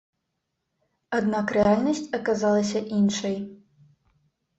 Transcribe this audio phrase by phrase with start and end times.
[1.17, 3.37] Аднак рэальнасць аказалася іншай.